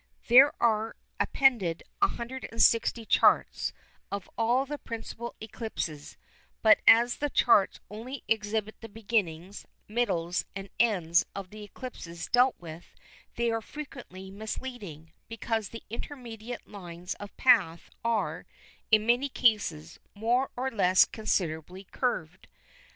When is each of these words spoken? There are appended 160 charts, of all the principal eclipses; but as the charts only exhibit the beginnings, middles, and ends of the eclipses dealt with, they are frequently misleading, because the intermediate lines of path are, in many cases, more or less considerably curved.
There 0.29 0.51
are 0.59 0.95
appended 1.19 1.83
160 1.99 3.05
charts, 3.05 3.71
of 4.11 4.27
all 4.35 4.65
the 4.65 4.79
principal 4.79 5.35
eclipses; 5.39 6.17
but 6.63 6.79
as 6.87 7.17
the 7.17 7.29
charts 7.29 7.79
only 7.87 8.23
exhibit 8.27 8.81
the 8.81 8.89
beginnings, 8.89 9.67
middles, 9.87 10.43
and 10.55 10.69
ends 10.79 11.23
of 11.35 11.51
the 11.51 11.61
eclipses 11.61 12.25
dealt 12.31 12.55
with, 12.59 12.95
they 13.35 13.51
are 13.51 13.61
frequently 13.61 14.31
misleading, 14.31 15.11
because 15.27 15.69
the 15.69 15.83
intermediate 15.91 16.67
lines 16.67 17.13
of 17.19 17.37
path 17.37 17.91
are, 18.03 18.47
in 18.89 19.05
many 19.05 19.29
cases, 19.29 19.99
more 20.15 20.49
or 20.57 20.71
less 20.71 21.05
considerably 21.05 21.83
curved. 21.83 22.47